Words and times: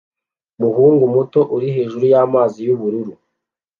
umuhungu 0.57 1.03
muto 1.15 1.39
uri 1.55 1.67
hejuru 1.75 2.03
y'amazi 2.13 2.59
y'ubururu 2.67 3.13